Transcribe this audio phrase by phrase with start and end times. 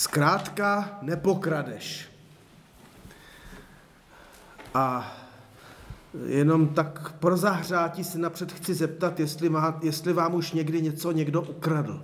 [0.00, 2.08] Zkrátka nepokradeš.
[4.74, 5.16] A
[6.26, 11.12] jenom tak pro zahřátí se napřed chci zeptat, jestli, má, jestli vám už někdy něco
[11.12, 12.02] někdo ukradl.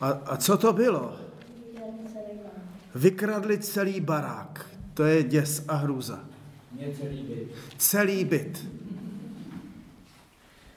[0.00, 1.16] A, a co to bylo?
[2.94, 4.66] Vykradli celý barák.
[4.94, 6.20] To je děs a hrůza.
[6.72, 7.48] Mě celý byt.
[7.78, 8.68] Celý byt.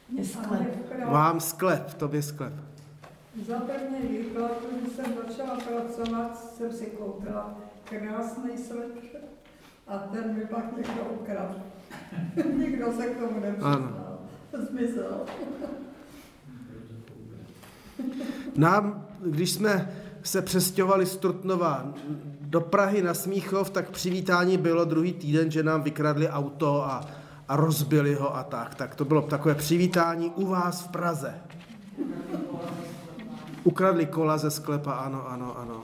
[0.10, 0.92] Mě sklep.
[1.12, 2.54] Mám sklep, tobě sklep.
[3.46, 4.52] Za první výklad,
[4.82, 9.18] když jsem začala pracovat, jsem si koupila krásný svetr
[9.88, 11.56] a ten mi pak někdo ukradl.
[12.58, 14.20] Nikdo se k tomu nepřiznal.
[14.70, 15.26] Zmizel.
[18.56, 19.92] Nám, když jsme
[20.24, 21.94] se přestěhovali z Trutnova
[22.42, 27.06] do Prahy na Smíchov, tak přivítání bylo druhý týden, že nám vykradli auto a,
[27.48, 28.76] a rozbili ho a tak.
[28.76, 31.34] Tak to bylo takové přivítání u vás v Praze.
[33.68, 35.82] Ukradli kola ze sklepa, ano, ano, ano.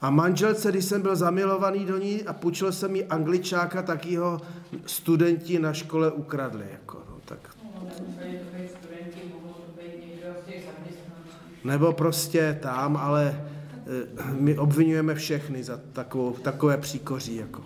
[0.00, 4.40] A manželce, když jsem byl zamilovaný do ní a půjčil jsem jí angličáka, tak jeho
[4.86, 6.64] studenti na škole ukradli.
[6.72, 7.38] Jako, no, tak.
[11.64, 17.36] Nebo prostě tam, ale eh, my obvinujeme všechny za takovou, takové příkoří.
[17.36, 17.64] Jako.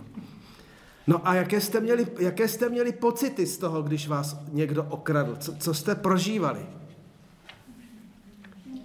[1.06, 5.36] No a jaké jste, měli, jaké jste měli pocity z toho, když vás někdo okradl?
[5.40, 6.79] Co, co jste prožívali?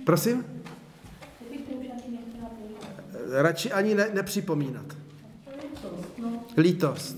[0.06, 0.46] Prosím?
[3.32, 4.86] Radši ani ne, nepřipomínat.
[6.58, 7.18] Lítost.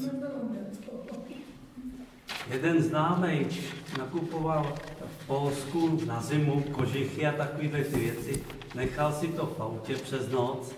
[2.49, 3.47] Jeden známý
[3.97, 4.75] nakupoval
[5.19, 8.43] v Polsku na zimu kožichy a takovéhle ty věci.
[8.75, 10.75] Nechal si to v autě přes noc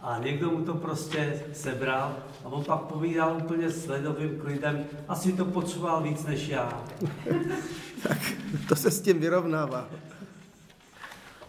[0.00, 5.32] a někdo mu to prostě sebral a on pak povídal úplně s ledovým klidem, asi
[5.32, 6.84] to potřeboval víc než já.
[8.02, 8.18] tak
[8.68, 9.88] to se s tím vyrovnává.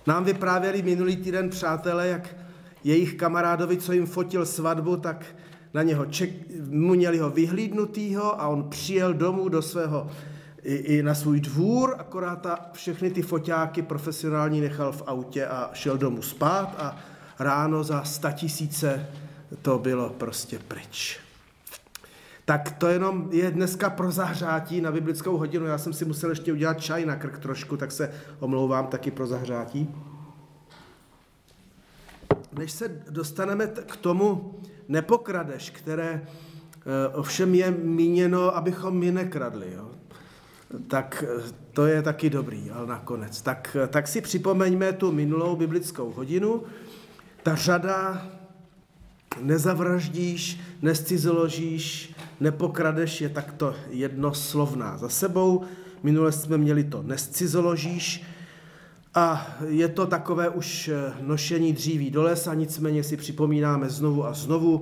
[0.09, 2.35] Nám vyprávěli minulý týden přátelé, jak
[2.83, 5.25] jejich kamarádovi, co jim fotil svatbu, tak
[5.73, 6.29] na něho ček,
[6.69, 10.09] mu měli ho vyhlídnutýho a on přijel domů do svého,
[10.63, 15.69] i, i na svůj dvůr, akorát ta, všechny ty foťáky profesionální nechal v autě a
[15.73, 16.97] šel domů spát a
[17.39, 19.07] ráno za tisíce
[19.61, 21.19] to bylo prostě pryč.
[22.49, 25.65] Tak to jenom je dneska pro zahřátí na biblickou hodinu.
[25.65, 29.27] Já jsem si musel ještě udělat čaj na krk trošku, tak se omlouvám taky pro
[29.27, 29.89] zahřátí.
[32.59, 34.55] Než se dostaneme k tomu
[34.87, 39.91] nepokradeš, které eh, ovšem je míněno, abychom my nekradli, jo?
[40.87, 43.41] tak eh, to je taky dobrý, ale nakonec.
[43.41, 46.63] Tak, eh, tak si připomeňme tu minulou biblickou hodinu.
[47.43, 48.27] Ta řada
[49.41, 55.63] nezavraždíš, nescizoložíš, nepokradeš je takto jednoslovná za sebou.
[56.03, 58.23] Minule jsme měli to nescizoložíš
[59.15, 64.33] a je to takové už eh, nošení dříví do lesa, nicméně si připomínáme znovu a
[64.33, 64.81] znovu,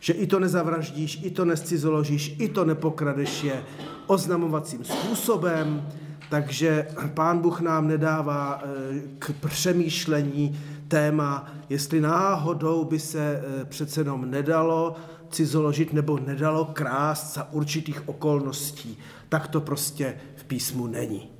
[0.00, 3.64] že i to nezavraždíš, i to nescizoložíš, i to nepokradeš je
[4.06, 5.88] oznamovacím způsobem,
[6.30, 14.00] takže pán Bůh nám nedává eh, k přemýšlení téma, jestli náhodou by se eh, přece
[14.00, 14.96] jenom nedalo
[15.30, 18.98] cizoložit nebo nedalo krást za určitých okolností.
[19.28, 21.35] Tak to prostě v písmu není.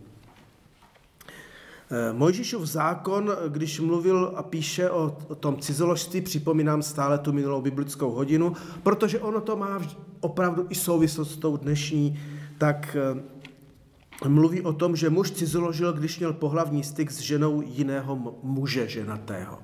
[1.91, 8.11] Eh, Mojžíšův zákon, když mluvil a píše o tom cizoložství, připomínám stále tu minulou biblickou
[8.11, 8.53] hodinu,
[8.83, 9.83] protože ono to má
[10.21, 12.21] opravdu i souvislost s tou dnešní,
[12.59, 18.39] tak eh, mluví o tom, že muž cizoložil, když měl pohlavní styk s ženou jiného
[18.43, 19.59] muže ženatého.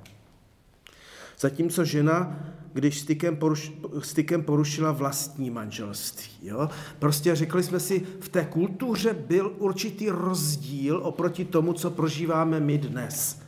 [1.43, 2.39] Zatímco žena,
[2.73, 6.33] když stykem, poruš, stykem porušila vlastní manželství.
[6.43, 6.69] Jo?
[6.99, 12.79] Prostě řekli jsme si, v té kultuře byl určitý rozdíl oproti tomu, co prožíváme my
[12.79, 13.43] dnes.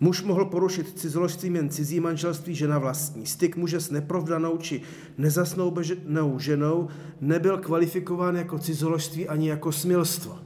[0.00, 3.26] Muž mohl porušit cizoložstvím jen cizí manželství, žena vlastní.
[3.26, 4.82] Styk muže s neprovdanou či
[5.18, 6.88] nezasnoubenou ženou
[7.20, 10.38] nebyl kvalifikován jako cizoložství ani jako smilstvo,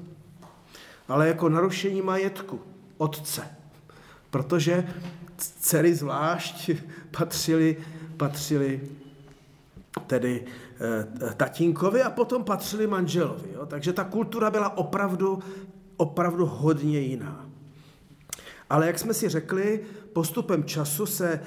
[1.09, 2.61] ale jako narušení majetku
[2.99, 3.43] otce.
[4.31, 4.87] Protože
[5.37, 6.71] dcery zvlášť
[7.11, 7.77] patřili,
[8.17, 8.81] patřili
[10.07, 10.45] tedy
[11.31, 13.49] e, tatínkovi a potom patřili manželovi.
[13.55, 13.67] Jo?
[13.67, 15.43] Takže ta kultura byla opravdu,
[15.97, 17.47] opravdu hodně jiná.
[18.71, 19.81] Ale jak jsme si řekli,
[20.13, 21.41] postupem času se e,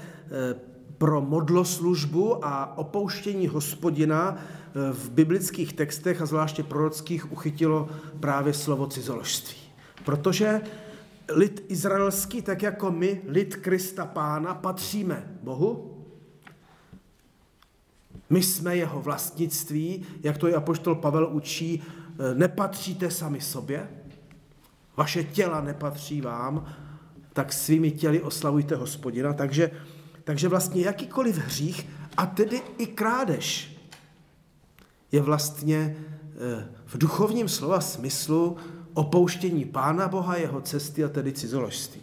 [0.98, 7.90] pro modloslužbu a opouštění hospodina e, v biblických textech a zvláště prorockých uchytilo
[8.20, 9.58] právě slovo cizoložství.
[10.06, 10.62] Protože
[11.30, 15.94] lid izraelský, tak jako my, lid Krista Pána, patříme Bohu.
[18.30, 21.84] My jsme jeho vlastnictví, jak to i apoštol Pavel učí,
[22.34, 23.90] nepatříte sami sobě,
[24.98, 26.66] vaše těla nepatří vám,
[27.34, 29.34] tak svými těly oslavujte hospodina.
[29.34, 29.72] Takže,
[30.24, 33.78] takže vlastně jakýkoliv hřích, a tedy i krádež,
[35.12, 38.58] je vlastně eh, v duchovním slova smyslu
[38.98, 42.02] opouštění Pána Boha, jeho cesty a tedy cizoložství.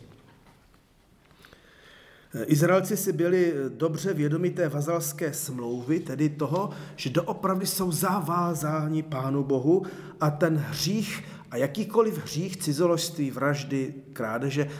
[2.46, 9.44] Izraelci si byli dobře vědomi té vazalské smlouvy, tedy toho, že doopravdy jsou zavázáni Pánu
[9.44, 9.86] Bohu
[10.20, 14.70] a ten hřích a jakýkoliv hřích, cizoložství, vraždy, krádeže,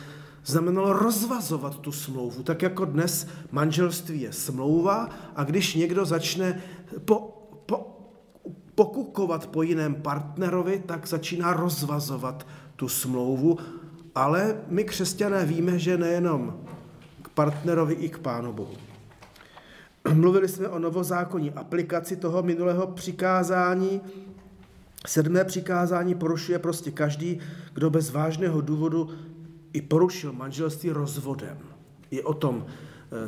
[0.45, 2.43] znamenalo rozvazovat tu smlouvu.
[2.43, 6.61] Tak jako dnes manželství je smlouva a když někdo začne
[7.05, 7.94] po, po,
[8.75, 13.57] pokukovat po jiném partnerovi, tak začíná rozvazovat tu smlouvu.
[14.15, 16.59] Ale my křesťané víme, že nejenom
[17.33, 18.73] partnerovi i k Pánu Bohu.
[20.13, 24.01] Mluvili jsme o novozákonní aplikaci toho minulého přikázání.
[25.07, 27.39] Sedmé přikázání porušuje prostě každý,
[27.73, 29.09] kdo bez vážného důvodu
[29.73, 31.57] i porušil manželství rozvodem.
[32.11, 32.65] I o tom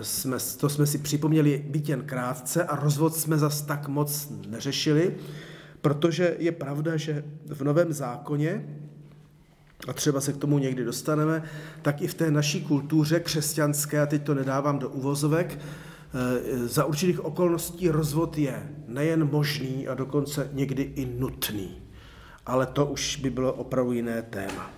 [0.01, 5.15] jsme, to jsme si připomněli být jen krátce a rozvod jsme zas tak moc neřešili,
[5.81, 8.65] protože je pravda, že v Novém zákoně
[9.87, 11.43] a třeba se k tomu někdy dostaneme,
[11.81, 16.85] tak i v té naší kultuře křesťanské, a teď to nedávám do uvozovek, eh, za
[16.85, 21.77] určitých okolností rozvod je nejen možný a dokonce někdy i nutný.
[22.45, 24.76] Ale to už by bylo opravdu jiné téma.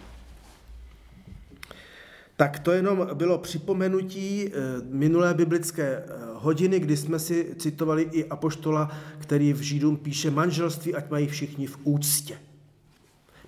[2.40, 4.52] Tak to jenom bylo připomenutí eh,
[4.90, 6.04] minulé biblické eh,
[6.34, 11.68] hodiny, kdy jsme si citovali i apoštola, který v Židům píše manželství, ať mají všichni
[11.68, 12.38] v úctě.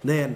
[0.04, 0.36] Nejen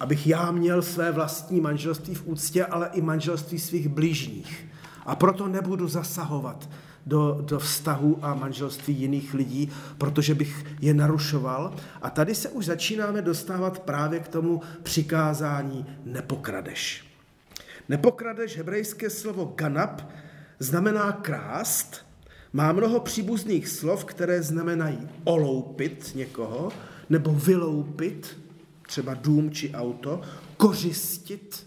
[0.00, 4.66] abych já měl své vlastní manželství v úctě, ale i manželství svých blížních.
[5.06, 6.70] A proto nebudu zasahovat
[7.06, 11.74] do, do vztahu a manželství jiných lidí, protože bych je narušoval.
[12.02, 17.11] A tady se už začínáme dostávat právě k tomu přikázání nepokradeš.
[17.88, 20.02] Nepokradeš, hebrejské slovo ganab,
[20.58, 22.06] znamená krást,
[22.52, 26.72] má mnoho příbuzných slov, které znamenají oloupit někoho,
[27.10, 28.38] nebo vyloupit,
[28.86, 30.20] třeba dům či auto,
[30.56, 31.66] kořistit,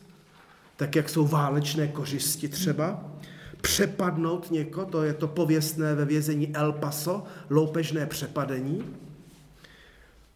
[0.75, 3.11] tak jak jsou válečné kořisti třeba,
[3.61, 8.83] přepadnout někoho, to je to pověstné ve vězení El Paso, loupežné přepadení,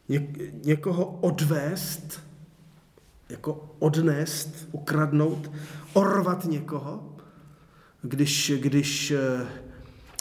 [0.09, 0.27] Ně,
[0.63, 2.19] někoho odvést,
[3.29, 5.51] jako odnést, ukradnout,
[5.93, 7.15] orvat někoho,
[8.01, 9.47] když, když eh,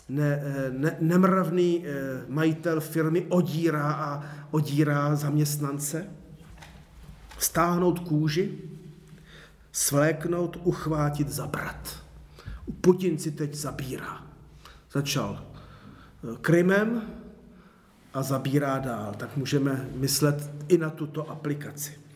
[0.08, 1.90] ne, eh, ne, nemravný eh,
[2.28, 6.06] majitel firmy odírá a odírá zaměstnance,
[7.38, 8.58] stáhnout kůži,
[9.72, 12.04] svléknout, uchvátit, zabrat.
[12.80, 14.26] Putin si teď zabírá.
[14.92, 15.44] Začal
[16.40, 17.02] Krymem
[18.14, 19.14] a zabírá dál.
[19.16, 22.07] Tak můžeme myslet i na tuto aplikaci.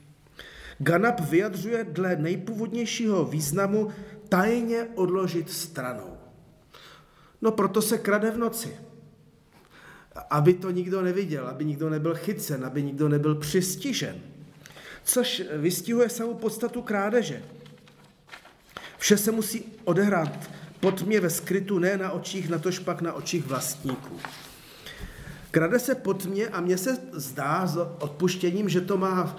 [0.82, 3.90] Ganap vyjadřuje dle nejpůvodnějšího významu
[4.28, 6.16] tajně odložit stranou.
[7.42, 8.76] No proto se krade v noci.
[10.30, 14.20] Aby to nikdo neviděl, aby nikdo nebyl chycen, aby nikdo nebyl přistižen
[15.04, 17.42] což vystihuje samou podstatu krádeže.
[18.98, 20.50] Vše se musí odehrát
[20.80, 24.18] pod mě ve skrytu, ne na očích, na tož pak na očích vlastníků.
[25.50, 29.36] Krade se pod mě a mně se zdá s odpuštěním, že to má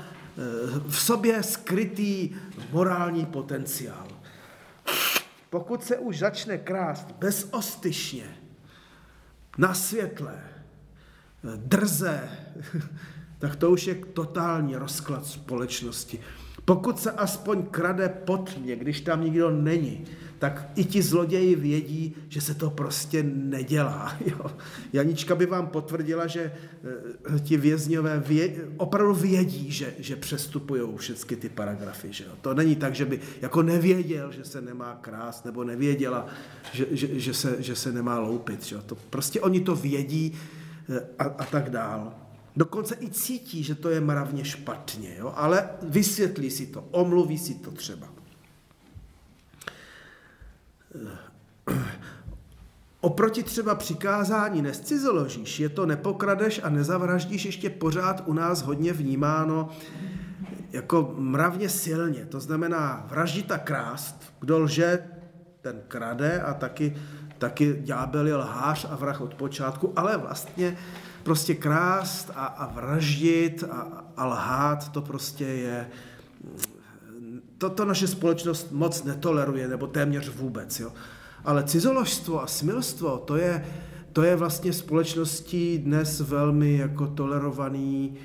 [0.87, 2.35] v sobě skrytý
[2.71, 4.07] morální potenciál.
[5.49, 8.37] Pokud se už začne krást bezostyšně,
[9.57, 10.43] na světle,
[11.55, 12.29] drze,
[13.39, 16.19] tak to už je totální rozklad společnosti.
[16.65, 20.05] Pokud se aspoň krade pod mě, když tam nikdo není,
[20.43, 24.17] tak i ti zloději vědí, že se to prostě nedělá.
[24.25, 24.51] Jo.
[24.93, 26.41] Janička by vám potvrdila, že
[27.35, 32.13] e, ti vězňové vě, opravdu vědí, že, že přestupují všechny ty paragrafy.
[32.13, 32.31] Že jo.
[32.41, 36.27] To není tak, že by jako nevěděl, že se nemá krást, nebo nevěděla,
[36.73, 38.65] že, že, že, se, že se nemá loupit.
[38.65, 38.81] Že jo.
[38.85, 40.33] To, prostě oni to vědí
[40.89, 42.22] e, a, a tak dál.
[42.55, 45.33] Dokonce i cítí, že to je mravně špatně, jo?
[45.35, 48.07] ale vysvětlí si to, omluví si to třeba.
[53.01, 59.69] Oproti třeba přikázání nescizoložíš, je to nepokradeš a nezavraždíš ještě pořád u nás hodně vnímáno
[60.71, 62.25] jako mravně silně.
[62.25, 64.33] To znamená vraždit a krást.
[64.39, 64.99] Kdo lže,
[65.61, 66.95] ten krade a taky,
[67.37, 70.77] taky ďábel je lhář a vrah od počátku, ale vlastně
[71.23, 75.87] prostě krást a, a vraždit a, a lhát, to prostě je,
[77.57, 80.79] to, to naše společnost moc netoleruje, nebo téměř vůbec.
[80.79, 80.91] Jo.
[81.45, 83.65] Ale cizoložstvo a smilstvo, to je,
[84.13, 88.17] to je vlastně společností dnes velmi jako tolerovaný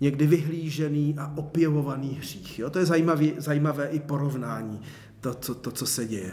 [0.00, 2.58] někdy vyhlížený a opěvovaný hřích.
[2.58, 2.70] Jo?
[2.70, 4.80] To je zajímavé, zajímavé i porovnání,
[5.20, 6.32] to to, to, co se děje.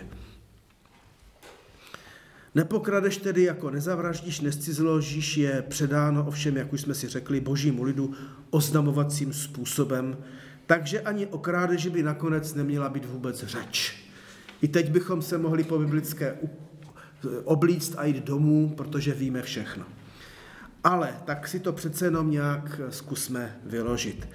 [2.55, 8.13] Nepokradeš tedy jako nezavraždíš, nescizložíš, je předáno ovšem, jak už jsme si řekli, božímu lidu
[8.49, 10.17] oznamovacím způsobem,
[10.65, 13.95] takže ani o krádeži by nakonec neměla být vůbec řeč.
[14.61, 16.37] I teď bychom se mohli po biblické
[17.43, 19.85] oblíct a jít domů, protože víme všechno.
[20.83, 24.27] Ale tak si to přece jenom nějak zkusme vyložit.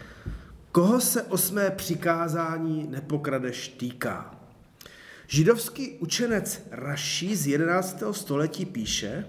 [0.73, 4.40] Koho se osmé přikázání nepokradeš týká?
[5.33, 8.03] Židovský učenec Raší z 11.
[8.13, 9.27] století píše,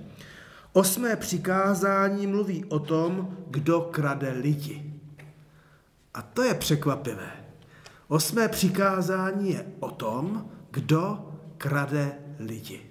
[0.74, 4.94] osmé přikázání mluví o tom, kdo krade lidi.
[6.14, 7.32] A to je překvapivé.
[8.08, 12.82] Osmé přikázání je o tom, kdo krade lidi.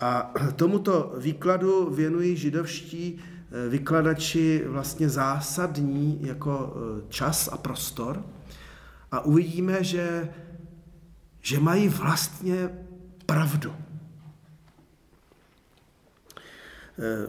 [0.00, 8.24] A tomuto výkladu věnují židovští eh, vykladači vlastně zásadní jako eh, čas a prostor.
[9.12, 10.28] A uvidíme, že,
[11.40, 12.70] že mají vlastně
[13.26, 13.74] pravdu.
[16.98, 17.28] Eh,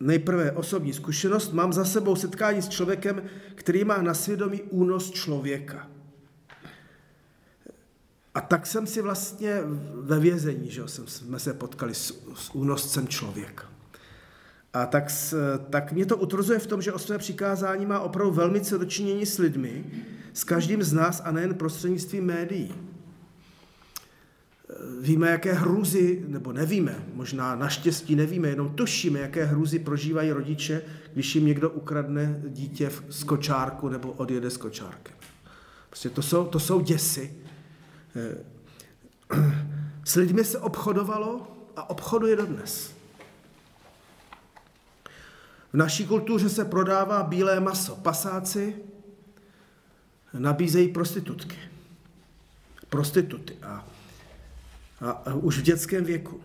[0.00, 1.52] nejprve osobní zkušenost.
[1.52, 3.22] Mám za sebou setkání s člověkem,
[3.54, 5.88] který má na svědomí únos člověka.
[8.34, 9.60] A tak jsem si vlastně
[9.94, 13.64] ve vězení, že jsem, jsme se potkali s, s únoscem člověka.
[14.72, 15.04] A tak,
[15.70, 19.38] tak mě to utvrzuje v tom, že osmé přikázání má opravdu velmi co dočinění s
[19.38, 19.84] lidmi,
[20.36, 22.74] s každým z nás a nejen prostřednictvím médií.
[25.00, 31.34] Víme, jaké hrůzy, nebo nevíme, možná naštěstí nevíme, jenom tušíme, jaké hrůzy prožívají rodiče, když
[31.34, 35.16] jim někdo ukradne dítě z kočárku nebo odjede s kočárkem.
[35.88, 37.34] Prostě to jsou, to jsou děsy,
[40.04, 42.92] s lidmi se obchodovalo a obchoduje dodnes.
[45.72, 47.96] V naší kultuře se prodává bílé maso.
[47.96, 48.76] Pasáci
[50.38, 51.56] nabízejí prostitutky.
[52.88, 53.56] Prostituty.
[53.62, 53.86] A,
[55.00, 56.40] a, už v dětském věku.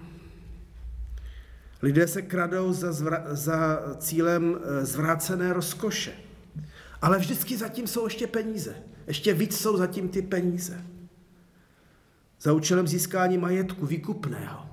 [1.81, 6.13] Lidé se kradou za, zvra, za cílem e, zvrácené rozkoše.
[7.01, 8.75] Ale vždycky zatím jsou ještě peníze.
[9.07, 10.83] Ještě víc jsou zatím ty peníze
[12.41, 14.65] za účelem získání majetku výkupného.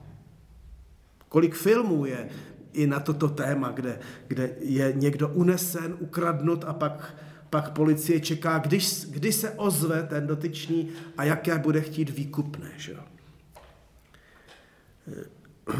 [1.28, 2.28] Kolik filmů je
[2.72, 3.98] i na toto téma, kde,
[4.28, 7.16] kde je někdo unesen, ukradnut a pak,
[7.50, 12.70] pak policie čeká, když, kdy se ozve ten dotyčný a jaké bude chtít výkupné.
[12.76, 12.96] Že?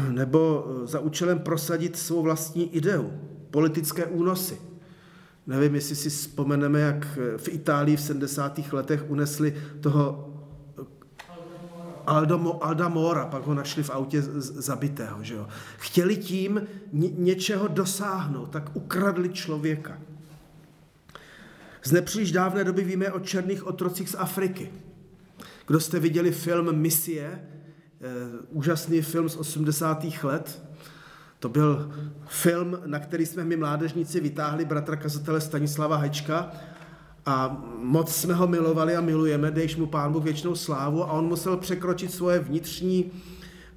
[0.09, 3.11] Nebo za účelem prosadit svou vlastní ideu,
[3.51, 4.57] politické únosy.
[5.47, 8.59] Nevím, jestli si vzpomeneme, jak v Itálii v 70.
[8.73, 10.25] letech unesli toho
[12.05, 15.23] Aldo, Alda Mora, pak ho našli v autě zabitého.
[15.23, 15.47] Že jo.
[15.77, 16.61] Chtěli tím
[17.17, 19.97] něčeho dosáhnout, tak ukradli člověka.
[21.89, 24.71] Z nepříliš dávné doby víme o černých otrocích z Afriky.
[25.67, 28.07] Kdo jste viděli film Misie, eh,
[28.49, 30.23] úžasný film z 80.
[30.23, 30.61] let,
[31.39, 31.91] to byl
[32.27, 36.51] film, na který jsme my mládežníci vytáhli bratra kazatele Stanislava Hečka
[37.25, 41.25] a moc jsme ho milovali a milujeme, dejš mu pán Bůh věčnou slávu a on
[41.25, 43.11] musel překročit svoje vnitřní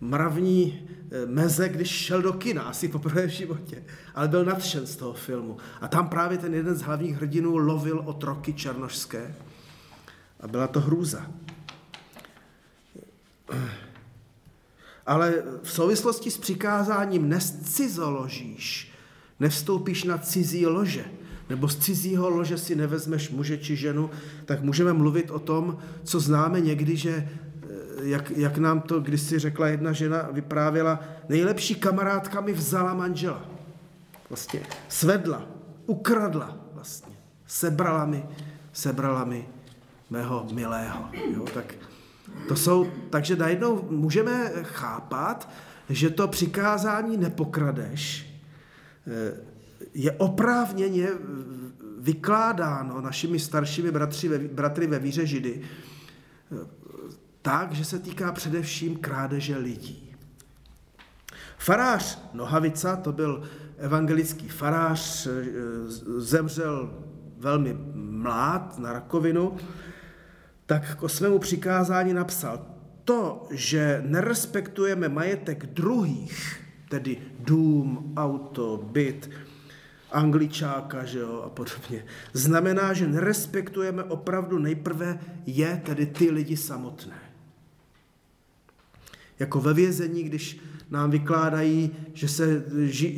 [0.00, 0.88] mravní
[1.26, 3.82] meze, když šel do kina, asi poprvé v životě,
[4.14, 5.56] ale byl nadšen z toho filmu.
[5.80, 9.34] A tam právě ten jeden z hlavních hrdinů lovil otroky černošské
[10.40, 11.26] a byla to hrůza.
[15.06, 18.92] Ale v souvislosti s přikázáním nescizoložíš,
[19.40, 21.04] nevstoupíš na cizí lože,
[21.50, 24.10] nebo z cizího lože si nevezmeš muže či ženu,
[24.44, 27.51] tak můžeme mluvit o tom, co známe někdy, že eh,
[28.02, 33.44] jak, jak nám to kdysi řekla jedna žena, vyprávěla, nejlepší kamarádka mi vzala manžela.
[34.28, 35.46] Vlastně svedla,
[35.86, 37.16] ukradla vlastně,
[37.46, 38.24] sebrala mi,
[38.72, 39.48] sebrala mi
[40.10, 41.08] mého milého.
[41.34, 41.44] Jo?
[41.54, 41.74] Tak
[42.48, 45.48] to jsou, takže najednou můžeme chápat,
[45.88, 48.26] že to přikázání nepokradeš,
[49.06, 49.36] eh,
[49.94, 51.08] je oprávněně
[51.98, 55.62] vykládáno našimi staršími bratři bratry ve víře Židy
[57.42, 60.14] tak, že se týká především krádeže lidí.
[61.58, 63.42] Farář Nohavica, to byl
[63.78, 65.28] evangelický farář,
[66.18, 66.94] zemřel
[67.38, 69.56] velmi mlád na rakovinu,
[70.66, 72.66] tak k svému přikázání napsal,
[73.04, 79.30] to, že nerespektujeme majetek druhých, tedy dům, auto, byt,
[80.12, 82.04] angličáka že jo, a podobně.
[82.32, 87.21] Znamená, že nerespektujeme opravdu nejprve je, tedy ty lidi samotné.
[89.38, 90.60] Jako ve vězení, když
[90.92, 92.64] nám vykládají, že se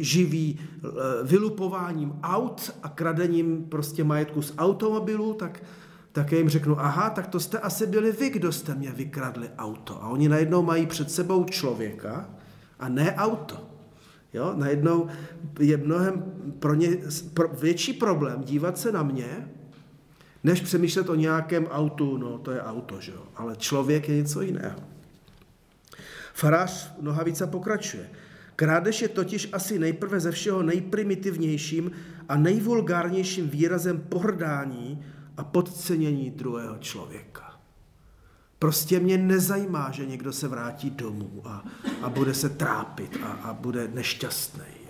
[0.00, 0.88] živí eh,
[1.22, 5.62] vylupováním aut a kradením prostě majetku z automobilů, tak,
[6.12, 9.48] tak já jim řeknu, aha, tak to jste asi byli vy, kdo jste mě vykradli
[9.58, 10.02] auto.
[10.02, 12.30] A oni najednou mají před sebou člověka
[12.78, 13.56] a ne auto.
[14.32, 14.52] Jo?
[14.56, 15.06] Najednou
[15.60, 16.24] je mnohem
[16.58, 16.88] pro ně
[17.34, 19.48] pro, větší problém dívat se na mě,
[20.44, 23.22] než přemýšlet o nějakém autu, no to je auto, že jo?
[23.36, 24.93] ale člověk je něco jiného.
[26.34, 28.10] Farář Nohavica pokračuje.
[28.56, 31.90] Krádež je totiž asi nejprve ze všeho nejprimitivnějším
[32.28, 35.04] a nejvulgárnějším výrazem pohrdání
[35.36, 37.60] a podcenění druhého člověka.
[38.58, 41.64] Prostě mě nezajímá, že někdo se vrátí domů a,
[42.02, 44.83] a bude se trápit a, a bude nešťastný.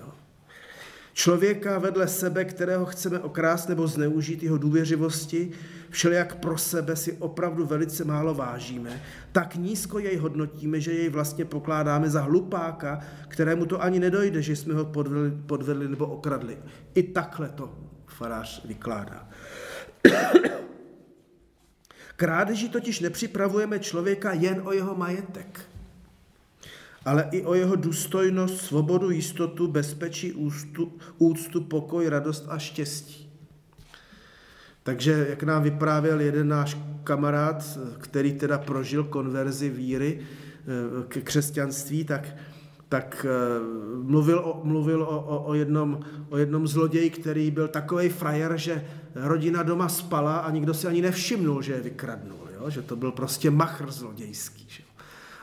[1.14, 5.50] Člověka vedle sebe, kterého chceme okrást nebo zneužít jeho důvěřivosti,
[5.90, 9.02] všelijak pro sebe si opravdu velice málo vážíme,
[9.32, 14.56] tak nízko jej hodnotíme, že jej vlastně pokládáme za hlupáka, kterému to ani nedojde, že
[14.56, 16.58] jsme ho podvedli, podvedli nebo okradli.
[16.94, 19.28] I takhle to farář vykládá.
[22.16, 25.60] Krádeži totiž nepřipravujeme člověka jen o jeho majetek,
[27.04, 33.30] ale i o jeho důstojnost, svobodu, jistotu, bezpečí, úctu, úctu pokoj, radost a štěstí.
[34.82, 42.04] Takže, jak nám vyprávěl jeden náš kamarád, který teda prožil konverzi víry eh, k křesťanství,
[42.04, 42.36] tak,
[42.88, 43.60] tak eh,
[44.02, 48.84] mluvil, o, mluvil o, o, o, jednom, o jednom zloději, který byl takový frajer, že
[49.14, 52.70] rodina doma spala a nikdo si ani nevšimnul, že je vykradnul, jo?
[52.70, 54.66] že to byl prostě machr zlodějský.
[54.68, 54.83] Že?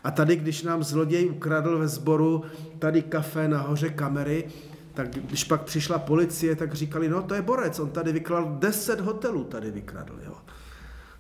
[0.04, 2.44] A tady, když nám zloděj ukradl ve sboru
[2.80, 4.48] tady kafe nahoře kamery,
[4.94, 9.00] tak když pak přišla policie, tak říkali, no to je borec, on tady vykradl deset
[9.00, 10.34] hotelů, tady vykradl, jo.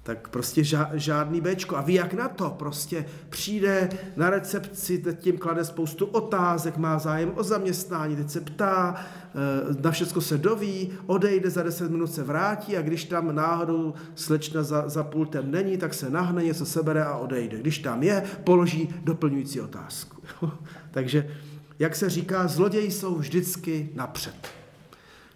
[0.03, 1.77] Tak prostě žádný Bčko.
[1.77, 2.49] A ví jak na to?
[2.49, 8.41] Prostě přijde na recepci, teď tím klade spoustu otázek, má zájem o zaměstnání, teď se
[8.41, 9.05] ptá,
[9.83, 14.63] na všechno se doví, odejde, za deset minut se vrátí a když tam náhodou slečna
[14.63, 17.57] za, za pultem není, tak se nahne, něco sebere a odejde.
[17.57, 20.21] Když tam je, položí doplňující otázku.
[20.91, 21.29] Takže
[21.79, 24.35] jak se říká, zloději jsou vždycky napřed.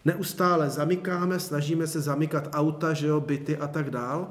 [0.05, 4.29] Neustále zamykáme, snažíme se zamykat auta, že jo, byty a tak dál.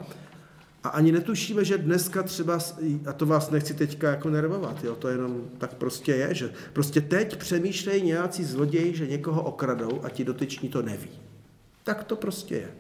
[0.85, 2.59] A ani netušíme, že dneska třeba,
[3.07, 7.01] a to vás nechci teďka jako nervovat, jo, to jenom tak prostě je, že prostě
[7.01, 11.11] teď přemýšlejí nějací zloději, že někoho okradou a ti dotyční to neví.
[11.85, 12.71] Tak to prostě je.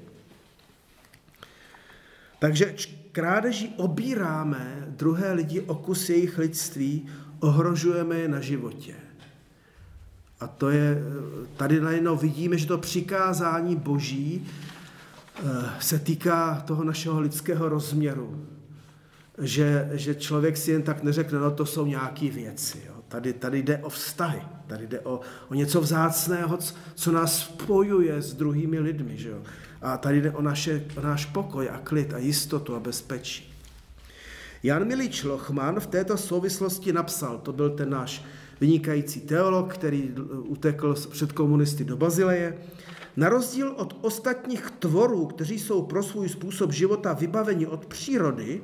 [2.38, 2.74] Takže
[3.12, 7.06] krádeží obíráme druhé lidi o kus jejich lidství,
[7.40, 8.94] ohrožujeme je na životě.
[10.40, 10.98] A to je,
[11.56, 14.73] tady najednou vidíme, že to přikázání boží eh,
[15.80, 18.46] se týká toho našeho lidského rozměru.
[19.38, 22.82] Že, že člověk si jen tak neřekne, no to jsou nějaké věci.
[22.86, 22.94] Jo.
[23.08, 26.58] Tady, tady jde o vztahy, tady jde o, o něco vzácného,
[26.94, 29.16] co nás spojuje s druhými lidmi.
[29.16, 29.42] Že jo.
[29.82, 33.54] A tady jde o, naše, o náš pokoj a klid a jistotu a bezpečí.
[34.62, 38.24] Jan Milič Lochman v této souvislosti napsal, to byl ten náš
[38.60, 42.58] vynikající teolog, který utekl před komunisty do Bazileje.
[43.16, 48.62] Na rozdíl od ostatních tvorů, kteří jsou pro svůj způsob života vybaveni od přírody,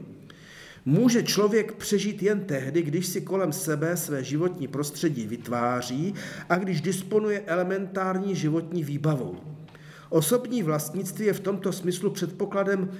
[0.84, 6.14] může člověk přežít jen tehdy, když si kolem sebe své životní prostředí vytváří
[6.48, 9.36] a když disponuje elementární životní výbavou.
[10.08, 12.90] Osobní vlastnictví je v tomto smyslu předpokladem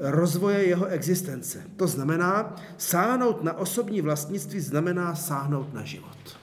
[0.00, 1.62] rozvoje jeho existence.
[1.76, 6.38] To znamená, sáhnout na osobní vlastnictví znamená sáhnout na život.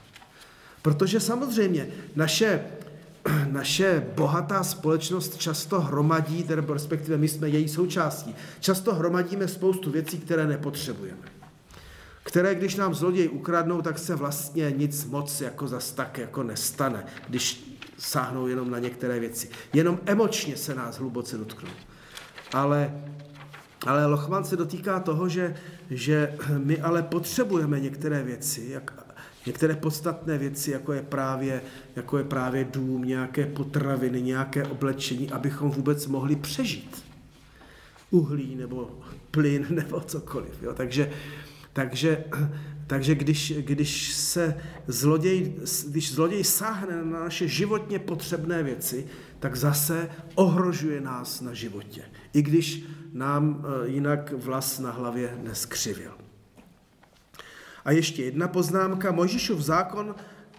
[0.82, 2.64] Protože samozřejmě naše,
[3.50, 10.18] naše bohatá společnost často hromadí, tedy respektive my jsme její součástí, často hromadíme spoustu věcí,
[10.18, 11.34] které nepotřebujeme.
[12.22, 17.06] Které, když nám zloději ukradnou, tak se vlastně nic moc jako zas tak jako nestane,
[17.28, 19.48] když sáhnou jenom na některé věci.
[19.72, 21.70] Jenom emočně se nás hluboce dotknou.
[22.52, 23.04] Ale,
[23.86, 25.54] ale Lochman se dotýká toho, že,
[25.90, 29.03] že my ale potřebujeme některé věci, jak,
[29.46, 31.62] některé podstatné věci, jako je, právě,
[31.96, 37.04] jako je právě dům, nějaké potraviny, nějaké oblečení, abychom vůbec mohli přežít.
[38.10, 38.98] Uhlí nebo
[39.30, 40.62] plyn nebo cokoliv.
[40.62, 40.74] Jo?
[40.74, 41.10] Takže,
[41.72, 42.24] takže,
[42.86, 45.54] takže když, když se zloděj,
[45.88, 49.06] když zloděj sáhne na naše životně potřebné věci,
[49.40, 52.02] tak zase ohrožuje nás na životě.
[52.32, 56.23] I když nám eh, jinak vlas na hlavě neskřivil.
[57.84, 59.12] A ještě jedna poznámka.
[59.12, 60.14] Mojžíšův zákon,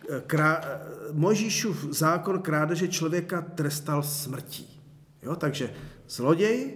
[0.09, 0.79] eh, krá, eh,
[1.11, 4.81] Mojžíšův zákon krádeže člověka trestal smrtí.
[5.23, 5.73] Jo, takže
[6.09, 6.73] zloděj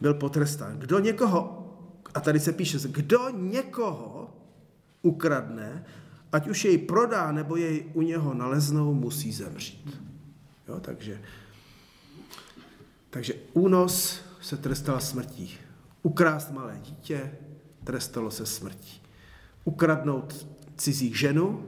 [0.00, 0.78] byl potrestán.
[0.78, 1.60] Kdo někoho,
[2.14, 4.36] a tady se píše, kdo někoho
[5.02, 5.84] ukradne,
[6.32, 10.00] ať už jej prodá nebo jej u něho naleznou, musí zemřít.
[10.68, 11.20] Jo, takže,
[13.10, 15.58] takže únos se trestal smrtí.
[16.02, 17.32] Ukrást malé dítě
[17.84, 19.03] trestalo se smrtí.
[19.64, 20.46] Ukradnout
[20.76, 21.64] cizí ženu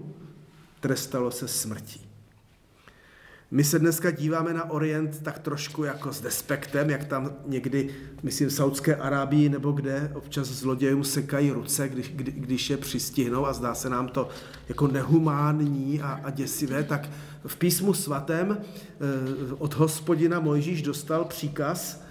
[0.81, 2.07] trestalo se smrtí.
[3.51, 8.49] My se dneska díváme na Orient tak trošku jako s despektem, jak tam někdy, myslím,
[8.49, 13.53] v Saudské Arábii nebo kde, občas zlodějům sekají ruce, když, kdy, když je přistihnou a
[13.53, 14.29] zdá se nám to
[14.69, 17.09] jako nehumánní a, a děsivé, tak
[17.47, 22.06] v písmu svatém eh, od hospodina Mojžíš dostal příkaz,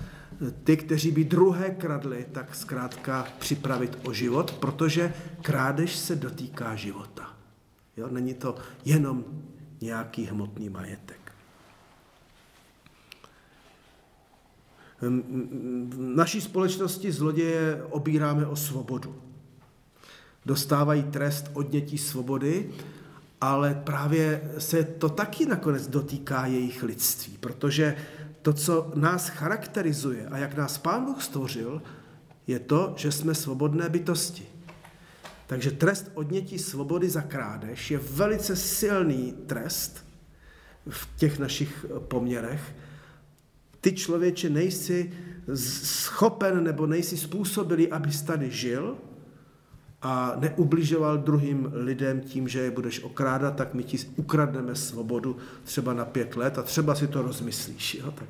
[0.63, 7.33] ty, kteří by druhé kradli, tak zkrátka připravit o život, protože krádež se dotýká života.
[7.97, 9.25] Jo, není to jenom
[9.81, 11.31] nějaký hmotný majetek.
[15.01, 19.15] V naší společnosti zloděje obíráme o svobodu.
[20.45, 22.71] Dostávají trest odnětí svobody,
[23.41, 27.95] ale právě se to taky nakonec dotýká jejich lidství, protože
[28.45, 31.81] to, co nás charakterizuje a jak nás Pán Bůh stvořil,
[32.47, 34.45] je to, že jsme svobodné bytosti.
[35.47, 40.05] Takže trest odnětí svobody za krádež je velice silný trest
[40.89, 42.75] v těch našich poměrech,
[43.81, 45.13] ty člověče nejsi
[45.55, 48.97] schopen nebo nejsi způsobilý, abys tady žil
[50.05, 55.93] a neubližoval druhým lidem tím, že je budeš okrádat, tak my ti ukradneme svobodu třeba
[55.93, 57.95] na pět let a třeba si to rozmyslíš.
[57.95, 58.11] Jo?
[58.11, 58.27] Tak.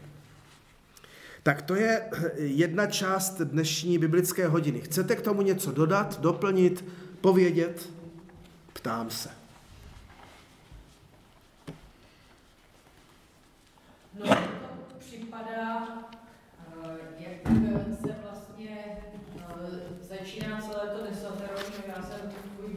[1.44, 4.82] tak to je jedna část dnešní biblické hodiny.
[4.82, 6.86] Chcete k tomu něco dodat, doplnit,
[7.22, 7.90] povědět?
[8.74, 9.30] Ptám se.
[14.20, 14.36] No,
[15.00, 15.88] připadá,
[16.84, 18.78] eh, jak eh, se vlastně
[19.38, 21.84] eh, začíná celé to desateroční.
[21.88, 22.74] Já jsem tvůj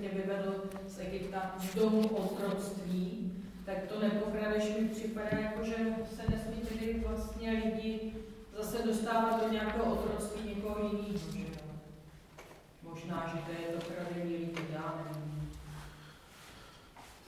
[0.00, 3.32] Tě vyvedl z Egypta z domu otroctví,
[3.64, 5.74] tak to nepokradeš mi připadá jako, že
[6.16, 8.12] se nesmí tedy vlastně lidi
[8.56, 11.54] zase dostávat do nějakého otroctví někoho jiného.
[12.82, 15.50] Možná, že to je to kradení lidí, já nevím.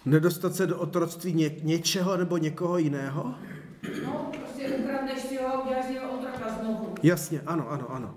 [0.05, 3.35] Nedostat se do otroctví ně, něčeho nebo někoho jiného?
[4.05, 6.95] No, prostě ukradneš si ho, uděláš si ho otroka znovu.
[7.03, 8.15] Jasně, ano, ano, ano.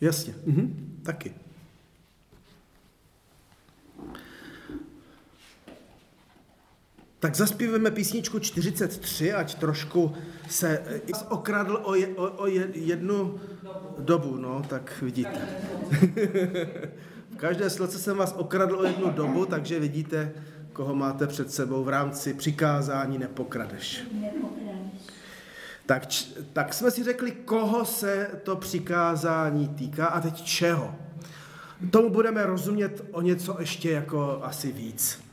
[0.00, 1.34] Jasně, mhm, taky.
[7.20, 10.12] Tak zaspíveme písničku 43, ať trošku
[10.48, 10.82] se
[11.28, 13.40] okradl o, je, o, o jednu
[13.98, 15.38] dobu, no, tak vidíte.
[17.30, 20.32] v každé sloce jsem vás okradl o jednu dobu, takže vidíte,
[20.72, 24.02] koho máte před sebou v rámci přikázání nepokradeš.
[25.86, 26.02] Tak,
[26.52, 30.94] tak jsme si řekli, koho se to přikázání týká a teď čeho.
[31.90, 35.29] Tomu budeme rozumět o něco ještě jako asi víc.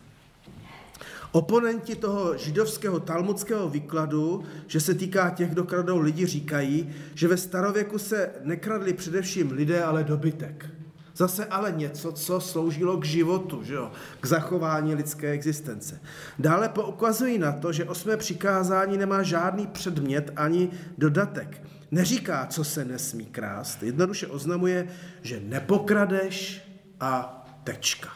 [1.32, 7.38] Oponenti toho židovského talmudského výkladu, že se týká těch, kdo kradou lidi, říkají, že ve
[7.38, 10.70] starověku se nekradli především lidé, ale dobytek.
[11.16, 13.92] Zase ale něco, co sloužilo k životu, že jo?
[14.20, 16.00] k zachování lidské existence.
[16.40, 21.62] Dále poukazují na to, že osmé přikázání nemá žádný předmět ani dodatek.
[21.92, 23.84] Neříká, co se nesmí krást.
[23.84, 24.88] Jednoduše oznamuje,
[25.22, 26.62] že nepokradeš
[27.00, 28.10] a tečka.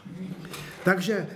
[0.84, 1.28] Takže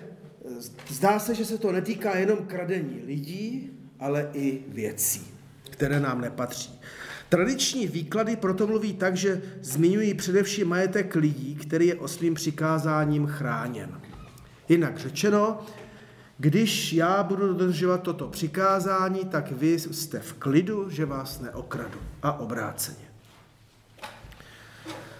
[0.87, 5.27] zdá se, že se to netýká jenom kradení lidí, ale i věcí,
[5.69, 6.79] které nám nepatří.
[7.29, 14.01] Tradiční výklady proto mluví tak, že zmiňují především majetek lidí, který je osmým přikázáním chráněn.
[14.69, 15.65] Jinak řečeno,
[16.37, 21.99] když já budu dodržovat toto přikázání, tak vy jste v klidu, že vás neokradu.
[22.23, 23.05] A obráceně.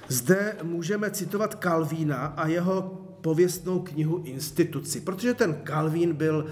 [0.08, 6.46] Zde můžeme citovat Kalvína a jeho pověstnou knihu Instituci, protože ten Kalvín byl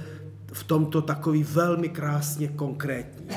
[0.54, 3.28] v tomto takový velmi krásně konkrétní.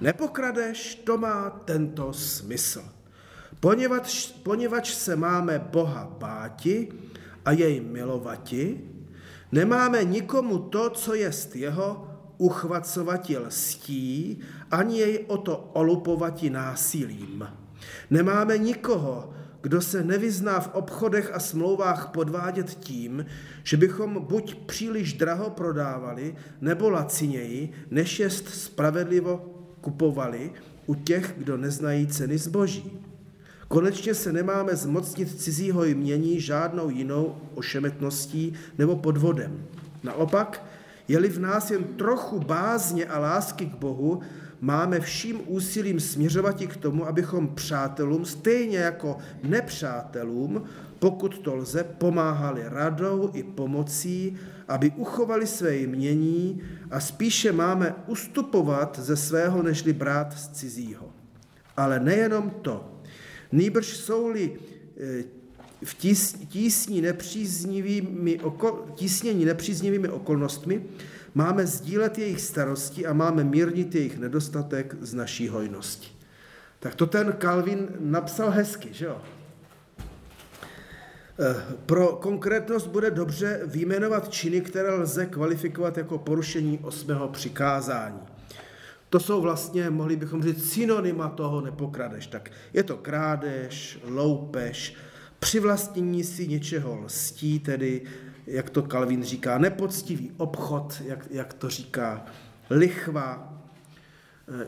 [0.00, 2.84] Nepokradeš, to má tento smysl.
[3.60, 6.88] Poněvadž, poněvadž se máme Boha báti
[7.44, 8.80] a jej milovati,
[9.52, 17.48] nemáme nikomu to, co jest jeho, uchvacovati lstí, ani jej o to olupovati násilím.
[18.10, 23.26] Nemáme nikoho, kdo se nevyzná v obchodech a smlouvách podvádět tím,
[23.62, 29.36] že bychom buď příliš draho prodávali, nebo laciněji, než jest spravedlivo
[29.80, 30.52] kupovali
[30.86, 32.98] u těch, kdo neznají ceny zboží.
[33.68, 39.64] Konečně se nemáme zmocnit cizího jmění žádnou jinou ošemetností nebo podvodem.
[40.02, 40.64] Naopak,
[41.08, 44.20] je-li v nás jen trochu bázně a lásky k Bohu,
[44.60, 50.62] máme vším úsilím směřovat i k tomu, abychom přátelům, stejně jako nepřátelům,
[50.98, 54.36] pokud to lze, pomáhali radou i pomocí,
[54.68, 61.12] aby uchovali své jmění a spíše máme ustupovat ze svého, nežli brát z cizího.
[61.76, 63.02] Ale nejenom to.
[63.52, 64.52] Nýbrž jsou-li
[64.96, 65.24] eh,
[65.84, 65.94] v
[66.48, 68.40] tísní nepříznivými,
[68.94, 70.82] tísnění nepříznivými okolnostmi,
[71.34, 76.08] máme sdílet jejich starosti a máme mírnit jejich nedostatek z naší hojnosti.
[76.78, 79.22] Tak to ten Calvin napsal hezky, že jo?
[81.42, 88.20] Eh, pro konkrétnost bude dobře vyjmenovat činy, které lze kvalifikovat jako porušení osmého přikázání.
[89.10, 92.26] To jsou vlastně, mohli bychom říct, synonyma toho nepokradeš.
[92.26, 94.94] Tak je to krádež, loupež,
[95.38, 98.02] přivlastnění si něčeho lstí, tedy,
[98.46, 102.26] jak to Kalvin říká, nepoctivý obchod, jak, jak to říká,
[102.70, 103.58] lichva,
[104.48, 104.66] eh,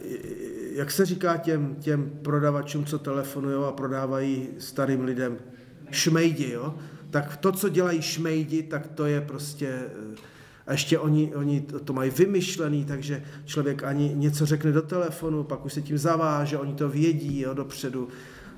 [0.73, 5.39] jak se říká těm, těm prodavačům, co telefonují a prodávají starým lidem,
[5.91, 6.75] šmejdi, jo?
[7.11, 10.17] tak to, co dělají šmejdi, tak to je prostě, eh,
[10.67, 15.65] a ještě oni, oni to mají vymyšlený, takže člověk ani něco řekne do telefonu, pak
[15.65, 18.09] už se tím zaváže, oni to vědí jo, dopředu,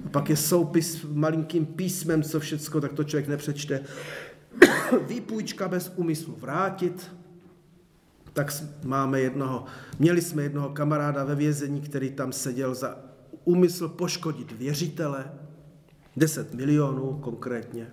[0.06, 3.80] a pak je soupis malinkým písmem, co všecko, tak to člověk nepřečte.
[5.08, 7.10] Výpůjčka bez úmyslu vrátit,
[8.32, 8.52] tak
[8.84, 9.64] máme jednoho,
[9.98, 12.98] měli jsme jednoho kamaráda ve vězení, který tam seděl za
[13.44, 15.32] úmysl poškodit věřitele,
[16.16, 17.90] 10 milionů konkrétně.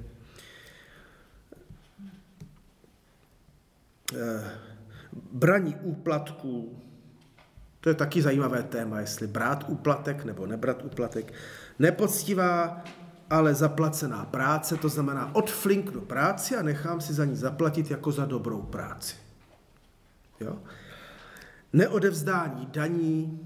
[4.15, 4.51] Eh,
[5.31, 6.81] braní úplatků,
[7.79, 11.33] to je taky zajímavé téma, jestli brát úplatek nebo nebrat úplatek.
[11.79, 12.83] Nepoctivá,
[13.31, 18.25] ale zaplacená práce, to znamená odflinknu práci a nechám si za ní zaplatit jako za
[18.25, 19.15] dobrou práci.
[20.39, 20.57] Jo?
[21.73, 23.39] Neodevzdání daní,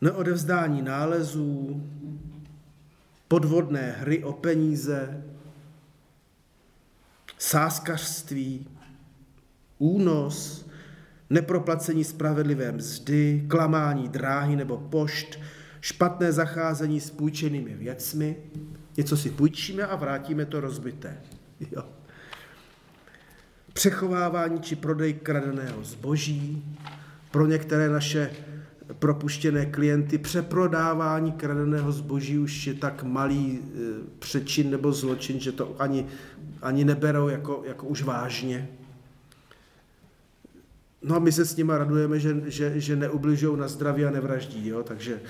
[0.00, 1.82] neodevzdání nálezů,
[3.28, 5.24] podvodné hry o peníze,
[7.38, 8.68] sáskařství,
[9.78, 10.68] únos,
[11.30, 15.38] neproplacení spravedlivé mzdy, klamání dráhy nebo pošt,
[15.80, 18.36] špatné zacházení s půjčenými věcmi,
[18.96, 21.16] něco si půjčíme a vrátíme to rozbité.
[21.72, 21.84] Jo.
[23.72, 26.76] Přechovávání či prodej kradeného zboží,
[27.30, 28.30] pro některé naše
[28.98, 33.80] propuštěné klienty, přeprodávání kradeného zboží už je tak malý e,
[34.18, 36.06] přečin nebo zločin, že to ani,
[36.62, 38.68] ani neberou jako, jako už vážně.
[41.02, 44.68] No a my se s nimi radujeme, že, že, že neubližují na zdraví a nevraždí,
[44.68, 44.82] jo?
[44.82, 45.20] takže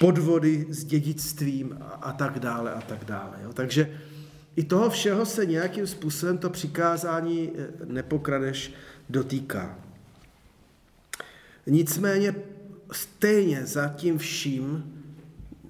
[0.00, 3.38] podvody s dědictvím a, a tak dále a tak dále.
[3.42, 3.52] Jo?
[3.52, 4.00] Takže
[4.56, 8.72] i toho všeho se nějakým způsobem to přikázání e, nepokradeš
[9.08, 9.78] dotýká.
[11.66, 12.34] Nicméně
[12.92, 14.84] stejně za tím vším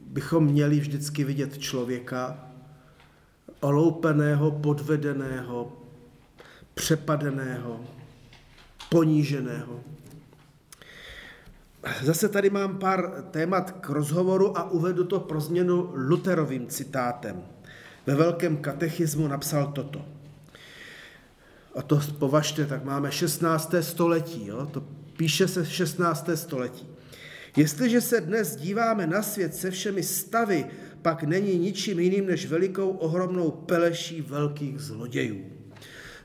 [0.06, 2.50] bychom měli vždycky vidět člověka
[3.60, 5.72] oloupeného, podvedeného,
[6.74, 7.80] přepadeného,
[8.88, 9.80] poníženého.
[12.02, 17.42] Zase tady mám pár témat k rozhovoru a uvedu to pro změnu Luterovým citátem.
[18.06, 20.04] Ve Velkém katechismu napsal toto.
[21.74, 23.74] A to považte, tak máme 16.
[23.80, 24.66] století, jo?
[24.66, 24.84] to
[25.16, 26.28] píše se 16.
[26.34, 26.86] století.
[27.56, 30.66] Jestliže se dnes díváme na svět se všemi stavy,
[31.02, 35.44] pak není ničím jiným než velikou ohromnou peleší velkých zlodějů.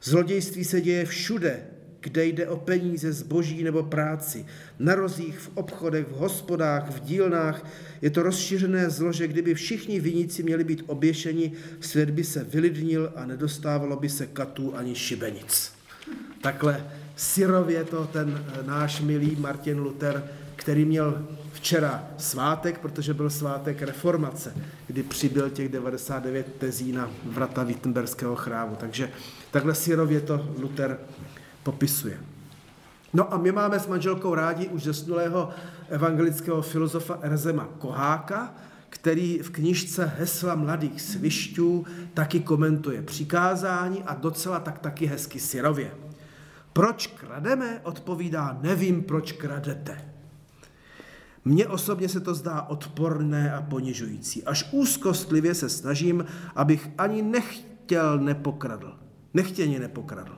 [0.04, 1.66] Zlodějství se děje všude,
[2.06, 4.46] kde jde o peníze, zboží nebo práci.
[4.80, 7.66] Na rozích, v obchodech, v hospodách, v dílnách.
[8.02, 13.12] Je to rozšířené zlo, že kdyby všichni viníci měli být oběšeni, svět by se vylidnil
[13.16, 15.72] a nedostávalo by se katů ani šibenic.
[16.42, 20.24] Takhle syrově to ten eh, náš milý Martin Luther,
[20.56, 24.54] který měl včera svátek, protože byl svátek reformace,
[24.88, 28.76] kdy přibyl těch 99 tezí na vrata Wittenberského chrámu.
[28.76, 29.10] Takže
[29.52, 30.98] takhle syrově to Luther
[31.66, 32.22] popisuje.
[33.14, 35.50] No a my máme s manželkou rádi už zesnulého
[35.90, 38.54] evangelického filozofa Erzema Koháka,
[38.90, 45.92] který v knižce Hesla mladých svišťů taky komentuje přikázání a docela tak taky hezky syrově.
[46.74, 47.82] Proč krademe?
[47.84, 50.12] Odpovídá, nevím, proč kradete.
[51.46, 54.44] Mně osobně se to zdá odporné a ponižující.
[54.44, 56.26] Až úzkostlivě se snažím,
[56.56, 58.94] abych ani nechtěl nepokradl.
[59.34, 60.38] Nechtěně nepokradl.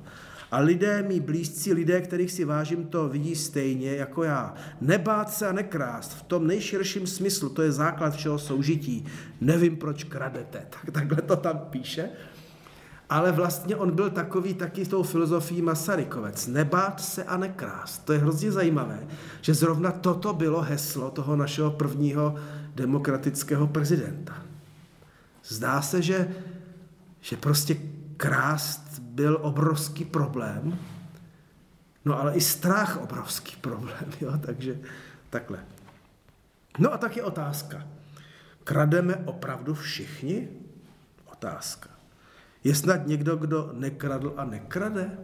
[0.52, 4.54] A lidé, mý blízcí, lidé, kterých si vážím, to vidí stejně jako já.
[4.82, 9.06] Nebát se a nekrást v tom nejširším smyslu, to je základ všeho soužití.
[9.42, 10.68] Nevím, proč kradete.
[10.72, 12.10] Tak takhle to tam píše.
[13.10, 16.48] Ale vlastně on byl takový taky s tou filozofií Masarykovec.
[16.48, 18.06] Nebát se a nekrást.
[18.06, 19.08] To je hrozně zajímavé,
[19.42, 22.36] že zrovna toto bylo heslo toho našeho prvního
[22.76, 24.44] demokratického prezidenta.
[25.46, 26.28] Zdá se, že,
[27.22, 27.78] že prostě
[28.18, 30.80] krást byl obrovský problém,
[32.06, 34.34] no ale i strach obrovský problém, jo?
[34.46, 34.80] takže
[35.30, 35.66] takhle.
[36.80, 37.88] No a tak je otázka.
[38.64, 40.48] Krademe opravdu všichni?
[41.32, 41.90] Otázka.
[42.64, 45.18] Je snad někdo, kdo nekradl a nekrade?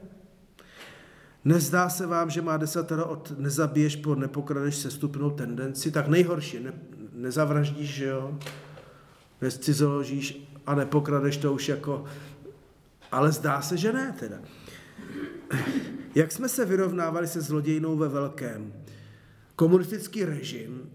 [1.45, 5.91] Nezdá se vám, že má desatero od nezabiješ po nepokradeš sestupnou tendenci?
[5.91, 6.73] Tak nejhorší, ne,
[7.13, 8.39] nezavraždíš, jo?
[9.41, 12.06] Nescizoložíš a nepokradeš to už jako...
[13.13, 14.38] Ale zdá se, že ne teda.
[16.15, 18.73] Jak jsme se vyrovnávali se zlodějnou ve velkém?
[19.56, 20.89] Komunistický režim,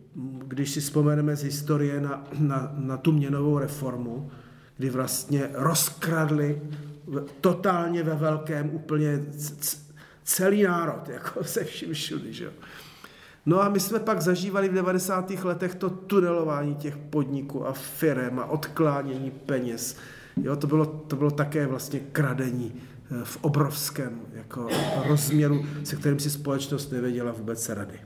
[0.46, 4.30] když si vzpomeneme z historie na, na, na tu měnovou reformu,
[4.76, 6.62] kdy vlastně rozkradli
[7.40, 9.24] totálně ve velkém úplně
[10.24, 12.52] celý národ, jako se vším všudy, že jo.
[13.46, 15.30] No a my jsme pak zažívali v 90.
[15.30, 19.96] letech to tunelování těch podniků a firem a odklánění peněz.
[20.42, 24.68] Jo, to bylo, to bylo také vlastně kradení eh, v obrovském jako
[25.06, 28.00] rozměru, se kterým si společnost nevěděla vůbec rady.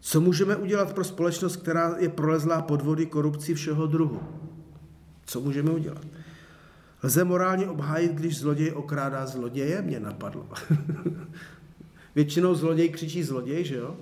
[0.00, 4.20] Co můžeme udělat pro společnost, která je prolezlá podvody korupcí všeho druhu?
[5.26, 6.06] Co můžeme udělat?
[7.02, 9.82] Lze morálně obhájit, když zloděj okrádá zloděje?
[9.82, 10.48] Mě napadlo.
[12.14, 13.96] Většinou zloděj křičí zloděj, že jo?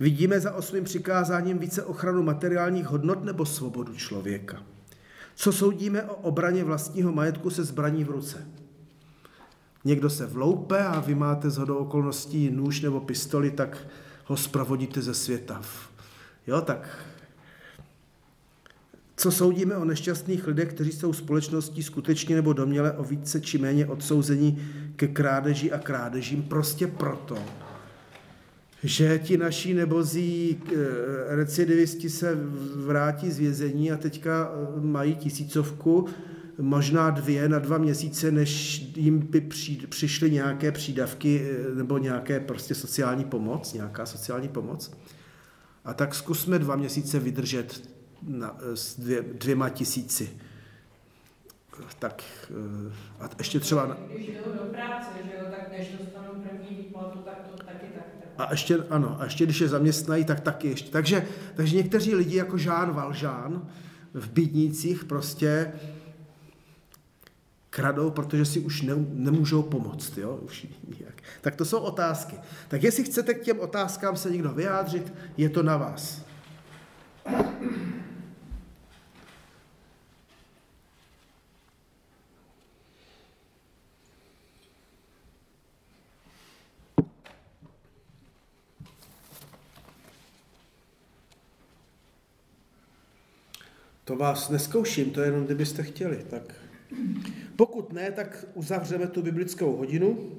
[0.00, 4.62] Vidíme za osmým přikázáním více ochranu materiálních hodnot nebo svobodu člověka?
[5.34, 8.46] Co soudíme o obraně vlastního majetku se zbraní v ruce?
[9.84, 13.86] Někdo se vloupe a vy máte z okolností nůž nebo pistoli, tak
[14.24, 15.62] ho spravodíte ze světa.
[16.46, 17.06] Jo, tak
[19.16, 23.86] co soudíme o nešťastných lidech, kteří jsou společností skutečně nebo doměle o více či méně
[23.86, 27.38] odsouzení ke krádeži a krádežím prostě proto,
[28.82, 30.74] že ti naši nebozí eh,
[31.36, 32.38] recidivisti se
[32.76, 36.06] vrátí z vězení a teďka eh, mají tisícovku,
[36.58, 39.40] možná dvě na dva měsíce, než jim by
[39.88, 44.92] přišly nějaké přídavky eh, nebo nějaké prostě sociální pomoc, nějaká sociální pomoc.
[45.84, 47.90] A tak zkusme dva měsíce vydržet
[48.22, 50.30] na, s dvě, dvěma tisíci.
[51.98, 52.22] Tak
[53.20, 53.96] a ještě třeba...
[54.14, 58.04] Když jdou do práce, že jo, tak než dostanou první výplatu, tak to taky tak
[58.38, 60.90] a ještě, ano, a ještě když je zaměstnají, tak taky ještě.
[60.90, 63.68] Takže, takže někteří lidi jako Žán Valžán
[64.14, 65.72] v Bídnících prostě
[67.70, 70.18] kradou, protože si už ne, nemůžou pomoct.
[70.18, 70.38] Jo?
[70.42, 71.22] Už nijak.
[71.40, 72.36] Tak to jsou otázky.
[72.68, 76.26] Tak jestli chcete k těm otázkám se někdo vyjádřit, je to na vás.
[94.06, 96.24] To vás neskouším, to je jenom kdybyste chtěli.
[96.30, 96.54] Tak.
[97.56, 100.32] Pokud ne, tak uzavřeme tu biblickou hodinu.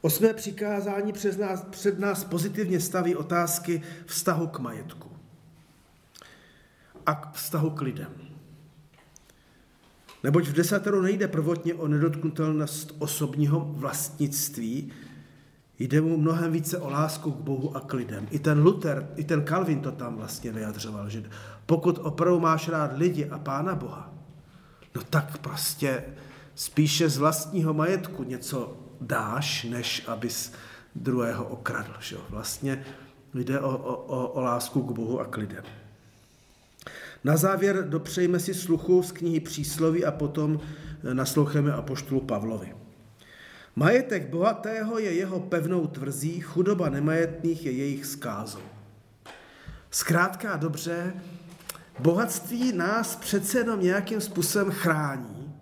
[0.00, 5.10] Osmé přikázání před nás, před nás pozitivně staví otázky vztahu k majetku
[7.06, 8.12] a k vztahu k lidem.
[10.22, 14.92] Neboť v desateru nejde prvotně o nedotknutelnost osobního vlastnictví,
[15.78, 18.28] Jde mu mnohem více o lásku k Bohu a k lidem.
[18.30, 21.22] I ten Luther, i ten Calvin to tam vlastně vyjadřoval, že
[21.66, 24.14] pokud opravdu máš rád lidi a Pána Boha,
[24.94, 26.04] no tak prostě
[26.54, 30.52] spíše z vlastního majetku něco dáš, než abys
[30.94, 31.92] druhého okradl.
[32.00, 32.16] Že?
[32.30, 32.84] Vlastně
[33.34, 35.64] jde o, o, o lásku k Bohu a k lidem.
[37.24, 40.60] Na závěr dopřejme si sluchu z knihy Přísloví a potom
[41.12, 42.74] nasloucháme apoštolu Pavlovi.
[43.78, 48.62] Majetek bohatého je jeho pevnou tvrzí, chudoba nemajetných je jejich skázou.
[49.90, 51.14] Zkrátka a dobře,
[51.98, 55.54] bohatství nás přece jenom nějakým způsobem chrání,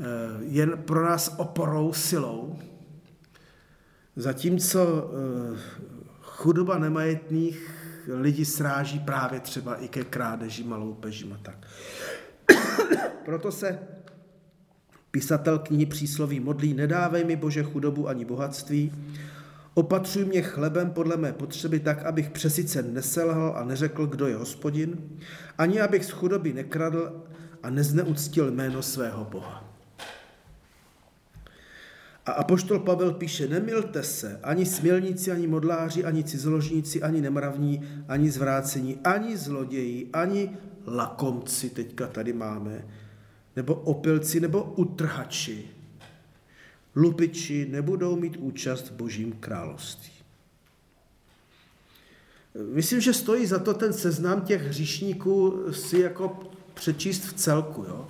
[0.00, 0.04] eh,
[0.40, 2.58] jen pro nás oporou, silou,
[4.16, 5.58] zatímco eh,
[6.22, 7.70] chudoba nemajetných
[8.08, 11.66] lidi sráží právě třeba i ke krádežím a loupežím a tak.
[13.24, 13.78] Proto se
[15.16, 18.92] Písatel knihy přísloví modlí, nedávej mi Bože chudobu ani bohatství,
[19.74, 24.98] opatřuj mě chlebem podle mé potřeby tak, abych přesice neselhal a neřekl, kdo je hospodin,
[25.58, 27.24] ani abych z chudoby nekradl
[27.62, 29.64] a nezneuctil jméno svého Boha.
[32.26, 38.30] A apoštol Pavel píše, nemilte se, ani smělníci, ani modláři, ani cizoložníci, ani nemravní, ani
[38.30, 40.56] zvrácení, ani zloději, ani
[40.86, 42.84] lakomci, teďka tady máme,
[43.56, 45.68] nebo opilci, nebo utrhači,
[46.96, 50.12] lupiči nebudou mít účast v božím království.
[52.72, 56.40] Myslím, že stojí za to ten seznam těch hříšníků si jako
[56.74, 58.08] přečíst v celku, jo?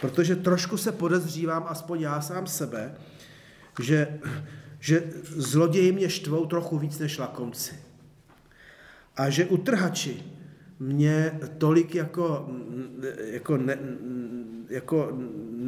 [0.00, 2.94] protože trošku se podezřívám, aspoň já sám sebe,
[3.80, 4.18] že,
[4.80, 7.74] že zloději mě štvou trochu víc než lakomci.
[9.16, 10.22] A že utrhači
[10.78, 12.48] mě tolik jako,
[13.18, 13.78] jako, ne,
[14.68, 15.08] jako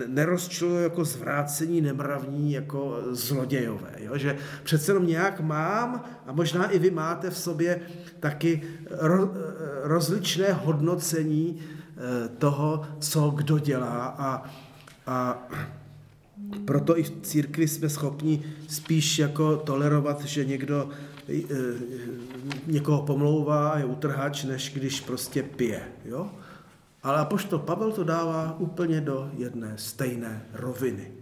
[0.07, 3.92] nerozčilují jako zvrácení, nemravní, jako zlodějové.
[3.99, 4.18] Jo?
[4.18, 7.80] Že přece jenom nějak mám, a možná i vy máte v sobě
[8.20, 9.30] taky ro,
[9.82, 14.51] rozličné hodnocení eh, toho, co kdo dělá a,
[15.07, 15.49] a
[16.64, 20.88] proto i v církvi jsme schopni spíš jako tolerovat, že někdo
[21.28, 21.42] e,
[22.66, 25.82] někoho pomlouvá je utrhač, než když prostě pije.
[26.05, 26.30] Jo?
[27.07, 31.12] Ale apoštol Pavel to dává úplně do jedné stejné roviny.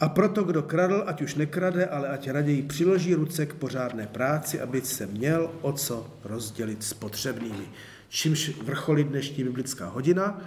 [0.00, 4.60] A proto, kdo kradl, ať už nekrade, ale ať raději přiloží ruce k pořádné práci,
[4.60, 7.68] aby se měl o co rozdělit s potřebnými.
[8.08, 10.40] Čímž vrcholí dnešní biblická hodina,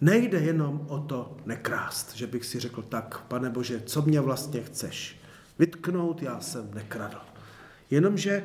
[0.00, 4.62] Nejde jenom o to nekrást, že bych si řekl tak, pane Bože, co mě vlastně
[4.62, 5.20] chceš
[5.58, 7.18] vytknout, já jsem nekradl.
[7.90, 8.42] Jenomže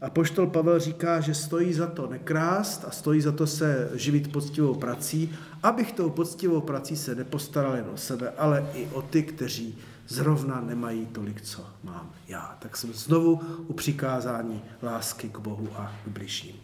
[0.00, 4.74] Apoštol Pavel říká, že stojí za to nekrást a stojí za to se živit poctivou
[4.74, 9.78] prací, abych tou poctivou prací se nepostaral jen o sebe, ale i o ty, kteří
[10.08, 12.56] zrovna nemají tolik, co mám já.
[12.60, 16.56] Tak jsem znovu u přikázání lásky k Bohu a k bližním.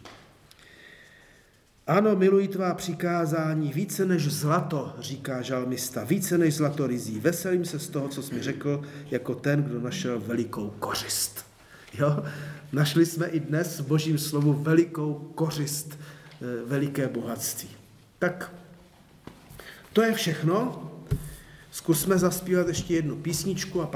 [1.87, 7.19] Ano, miluji tvá přikázání více než zlato, říká žalmista, více než zlato rizí.
[7.19, 8.81] Veselím se z toho, co jsi mi řekl,
[9.11, 11.44] jako ten, kdo našel velikou kořist.
[11.99, 12.23] Jo?
[12.71, 17.69] Našli jsme i dnes v božím slovu velikou kořist, eh, veliké bohatství.
[18.19, 18.53] Tak
[19.93, 20.81] to je všechno.
[21.71, 23.93] Zkusme zaspívat ještě jednu písničku a pak